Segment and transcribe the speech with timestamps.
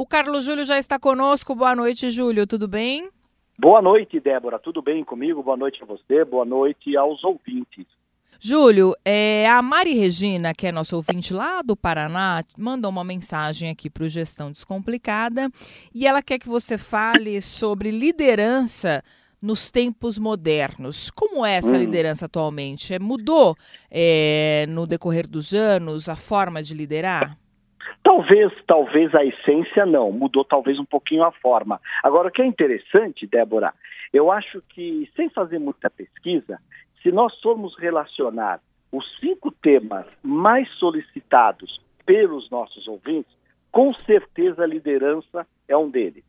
[0.00, 1.54] O Carlos Júlio já está conosco.
[1.54, 2.46] Boa noite, Júlio.
[2.46, 3.10] Tudo bem?
[3.58, 4.58] Boa noite, Débora.
[4.58, 5.42] Tudo bem comigo?
[5.42, 6.24] Boa noite a você.
[6.24, 7.84] Boa noite aos ouvintes.
[8.40, 13.68] Júlio, é, a Mari Regina, que é nossa ouvinte lá do Paraná, mandou uma mensagem
[13.68, 15.50] aqui para o Gestão Descomplicada
[15.94, 19.04] e ela quer que você fale sobre liderança
[19.42, 21.10] nos tempos modernos.
[21.10, 21.78] Como é essa hum.
[21.78, 22.94] liderança atualmente?
[22.94, 23.54] É, mudou
[23.90, 27.36] é, no decorrer dos anos a forma de liderar?
[28.10, 31.80] Talvez, talvez a essência não, mudou talvez um pouquinho a forma.
[32.02, 33.72] Agora, o que é interessante, Débora,
[34.12, 36.60] eu acho que, sem fazer muita pesquisa,
[37.00, 38.60] se nós formos relacionar
[38.90, 43.32] os cinco temas mais solicitados pelos nossos ouvintes,
[43.70, 46.24] com certeza a liderança é um deles.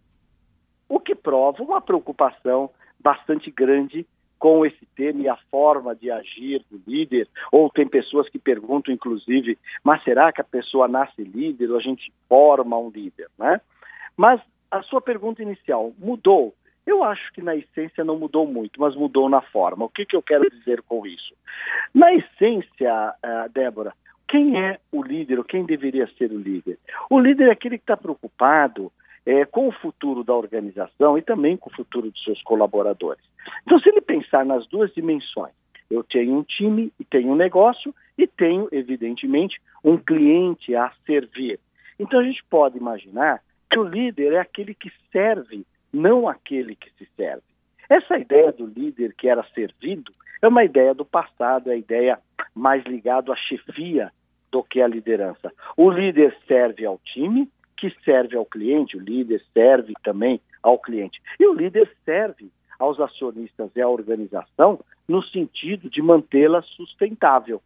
[0.87, 4.05] O que prova uma preocupação bastante grande
[4.41, 8.91] com esse tema e a forma de agir do líder, ou tem pessoas que perguntam,
[8.91, 13.61] inclusive, mas será que a pessoa nasce líder ou a gente forma um líder, né?
[14.17, 14.41] Mas
[14.71, 16.55] a sua pergunta inicial mudou.
[16.87, 19.85] Eu acho que na essência não mudou muito, mas mudou na forma.
[19.85, 21.35] O que, que eu quero dizer com isso?
[21.93, 23.93] Na essência, uh, Débora,
[24.27, 26.79] quem é o líder ou quem deveria ser o líder?
[27.11, 28.91] O líder é aquele que está preocupado
[29.25, 33.23] é, com o futuro da organização e também com o futuro de seus colaboradores.
[33.63, 35.53] Então, se ele pensar nas duas dimensões,
[35.89, 41.59] eu tenho um time e tenho um negócio e tenho, evidentemente, um cliente a servir.
[41.99, 46.89] Então, a gente pode imaginar que o líder é aquele que serve, não aquele que
[46.97, 47.43] se serve.
[47.89, 52.19] Essa ideia do líder que era servido é uma ideia do passado, é a ideia
[52.55, 54.11] mais ligada à chefia
[54.51, 55.51] do que à liderança.
[55.77, 57.49] O líder serve ao time,
[57.81, 61.19] que serve ao cliente, o líder serve também ao cliente.
[61.39, 67.59] E o líder serve aos acionistas e à organização no sentido de mantê-la sustentável.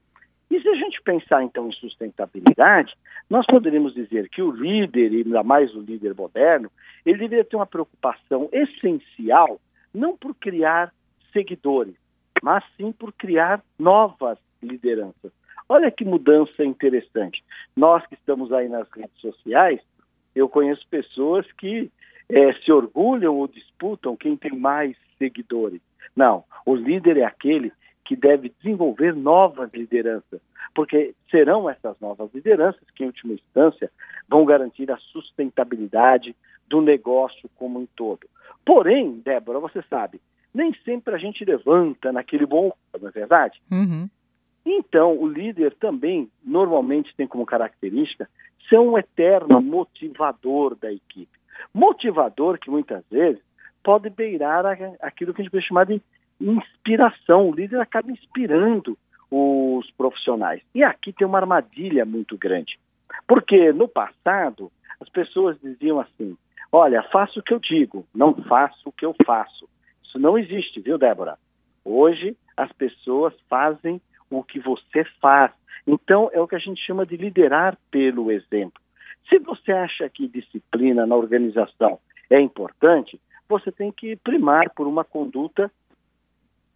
[0.50, 2.96] E se a gente pensar então em sustentabilidade,
[3.30, 6.72] nós poderíamos dizer que o líder, e ainda mais o líder moderno,
[7.06, 9.60] ele deveria ter uma preocupação essencial
[9.94, 10.94] não por criar
[11.34, 11.96] seguidores,
[12.42, 15.32] mas sim por criar novas lideranças.
[15.68, 17.44] Olha que mudança interessante.
[17.76, 19.82] Nós que estamos aí nas redes sociais,
[20.36, 21.90] eu conheço pessoas que
[22.30, 25.82] é, se orgulham ou disputam quem tem mais seguidores.
[26.16, 27.72] Não, o líder é aquele
[28.04, 30.40] que deve desenvolver novas lideranças,
[30.74, 33.92] porque serão essas novas lideranças que, em última instância,
[34.28, 36.36] vão garantir a sustentabilidade
[36.68, 38.28] do negócio como um todo.
[38.66, 40.22] Porém, Débora, você sabe,
[40.54, 43.62] nem sempre a gente levanta naquele bom, não é verdade?
[43.72, 44.10] Uhum.
[44.66, 48.28] Então, o líder também, normalmente, tem como característica
[48.70, 51.40] ser um eterno motivador da equipe.
[51.74, 53.42] Motivador que muitas vezes
[53.84, 54.66] pode beirar
[55.02, 56.02] aquilo que a gente pode chamar de
[56.40, 57.50] inspiração.
[57.50, 58.98] O líder acaba inspirando
[59.30, 60.62] os profissionais.
[60.74, 62.80] E aqui tem uma armadilha muito grande.
[63.28, 66.38] Porque no passado, as pessoas diziam assim:
[66.72, 69.68] olha, faço o que eu digo, não faço o que eu faço.
[70.04, 71.38] Isso não existe, viu, Débora?
[71.84, 75.52] Hoje, as pessoas fazem o que você faz.
[75.88, 78.82] Então, é o que a gente chama de liderar pelo exemplo.
[79.30, 82.00] Se você acha que disciplina na organização
[82.30, 85.72] é importante, você tem que primar por uma conduta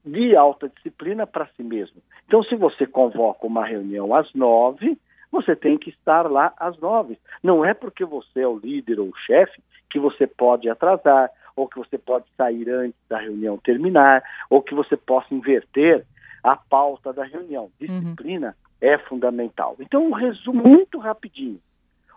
[0.05, 2.01] de alta disciplina para si mesmo.
[2.27, 4.97] Então, se você convoca uma reunião às nove,
[5.31, 7.17] você tem que estar lá às nove.
[7.43, 11.67] Não é porque você é o líder ou o chefe que você pode atrasar, ou
[11.67, 16.05] que você pode sair antes da reunião terminar, ou que você possa inverter
[16.43, 17.71] a pauta da reunião.
[17.81, 17.99] Uhum.
[17.99, 18.89] Disciplina uhum.
[18.89, 19.75] é fundamental.
[19.79, 21.59] Então, um resumo muito rapidinho.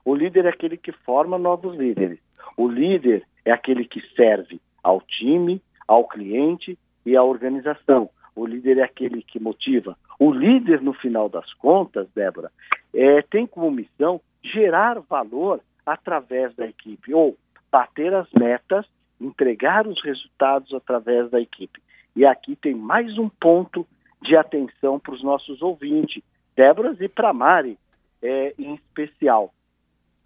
[0.05, 2.19] O líder é aquele que forma novos líderes.
[2.57, 8.11] O líder é aquele que serve ao time, ao cliente e à organização.
[8.35, 9.97] O líder é aquele que motiva.
[10.19, 12.51] O líder, no final das contas, Débora,
[12.95, 17.37] é, tem como missão gerar valor através da equipe, ou
[17.71, 18.87] bater as metas,
[19.21, 21.81] entregar os resultados através da equipe.
[22.15, 23.87] E aqui tem mais um ponto
[24.23, 26.23] de atenção para os nossos ouvintes,
[26.57, 27.79] Débora e para Mari
[28.23, 29.53] é, em especial.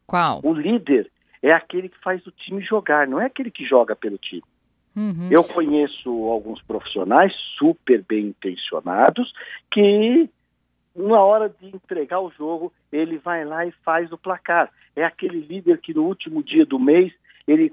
[0.07, 0.41] Qual?
[0.43, 1.11] O líder
[1.43, 4.43] é aquele que faz o time jogar, não é aquele que joga pelo time.
[4.95, 5.29] Uhum.
[5.31, 9.33] Eu conheço alguns profissionais super bem intencionados
[9.71, 10.29] que,
[10.95, 14.71] na hora de entregar o jogo, ele vai lá e faz o placar.
[14.95, 17.13] É aquele líder que no último dia do mês
[17.47, 17.69] ele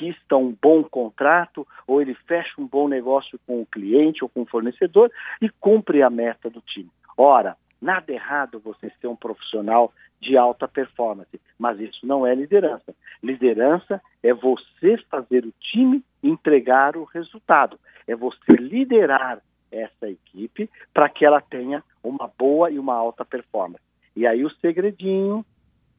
[0.00, 4.42] conquista um bom contrato ou ele fecha um bom negócio com o cliente ou com
[4.42, 5.10] o fornecedor
[5.40, 6.90] e cumpre a meta do time.
[7.16, 12.94] Ora, nada errado você ser um profissional de alta performance, mas isso não é liderança.
[13.22, 21.08] Liderança é você fazer o time entregar o resultado, é você liderar essa equipe para
[21.08, 23.84] que ela tenha uma boa e uma alta performance.
[24.16, 25.44] E aí o segredinho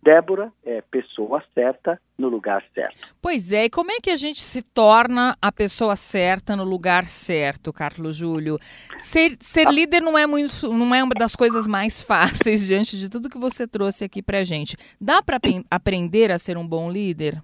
[0.03, 3.13] Débora é pessoa certa no lugar certo.
[3.21, 7.05] Pois é, e como é que a gente se torna a pessoa certa no lugar
[7.05, 8.57] certo, Carlos Júlio?
[8.97, 9.71] Ser, ser ah.
[9.71, 13.37] líder não é muito, não é uma das coisas mais fáceis diante de tudo que
[13.37, 14.75] você trouxe aqui pra gente.
[14.99, 15.37] Dá para
[15.69, 17.41] aprender a ser um bom líder?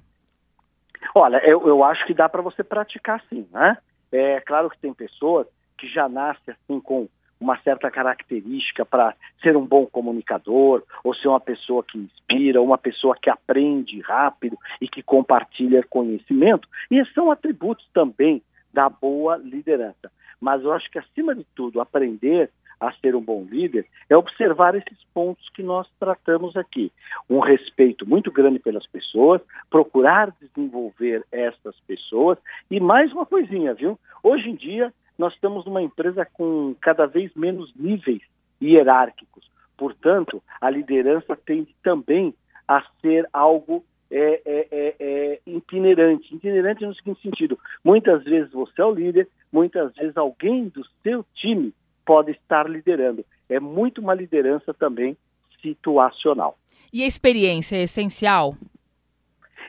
[1.14, 3.78] Olha, eu, eu acho que dá para você praticar sim, né?
[4.12, 7.08] É claro que tem pessoas que já nascem assim com
[7.40, 12.78] uma certa característica para ser um bom comunicador, ou ser uma pessoa que inspira, uma
[12.78, 16.68] pessoa que aprende rápido e que compartilha conhecimento.
[16.90, 18.42] E são atributos também
[18.74, 20.12] da boa liderança.
[20.40, 22.50] Mas eu acho que, acima de tudo, aprender
[22.80, 26.92] a ser um bom líder é observar esses pontos que nós tratamos aqui.
[27.30, 32.38] Um respeito muito grande pelas pessoas, procurar desenvolver essas pessoas
[32.70, 34.00] e mais uma coisinha, viu?
[34.22, 38.22] Hoje em dia, nós estamos numa empresa com cada vez menos níveis
[38.62, 39.50] hierárquicos.
[39.76, 42.34] Portanto, a liderança tende também
[42.68, 46.34] a ser algo é, é, é, é, itinerante.
[46.36, 51.26] Itinerante no seguinte sentido: muitas vezes você é o líder, muitas vezes alguém do seu
[51.36, 51.74] time
[52.06, 53.26] pode estar liderando.
[53.50, 55.18] É muito uma liderança também
[55.62, 56.58] situacional.
[56.92, 58.56] E a experiência é essencial?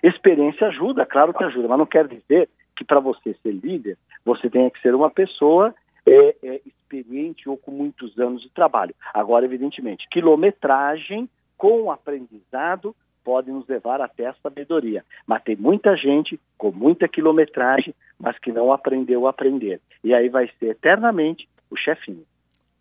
[0.02, 3.98] Experiência ajuda, claro que ajuda, mas não quer dizer que para você ser líder,
[4.28, 5.74] você tenha que ser uma pessoa
[6.06, 8.94] é, é, experiente ou com muitos anos de trabalho.
[9.12, 12.94] Agora, evidentemente, quilometragem com aprendizado
[13.24, 15.04] pode nos levar até a sabedoria.
[15.26, 19.80] Mas tem muita gente com muita quilometragem, mas que não aprendeu a aprender.
[20.04, 22.24] E aí vai ser eternamente o chefinho.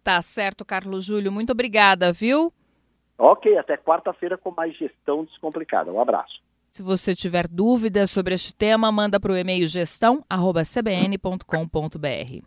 [0.04, 1.32] Tá certo, Carlos Júlio.
[1.32, 2.54] Muito obrigada, viu?
[3.18, 5.92] Ok, até quarta-feira com mais gestão descomplicada.
[5.92, 6.40] Um abraço.
[6.72, 12.44] Se você tiver dúvidas sobre este tema, manda para o e-mail gestão@cbn.com.br.